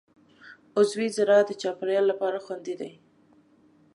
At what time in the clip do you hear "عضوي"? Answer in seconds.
0.77-1.07